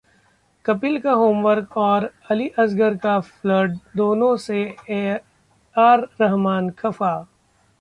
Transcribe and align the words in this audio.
कपिल 0.65 0.99
का 0.99 1.11
होमवर्क 1.11 1.77
और 1.77 2.09
अली 2.31 2.47
असगर 2.59 2.95
का 2.97 3.19
फर्ल्ट, 3.19 3.79
दोनों 3.97 4.35
से 4.37 4.63
एआर 4.89 6.07
रहमान 6.21 6.69
खफा 6.69 7.13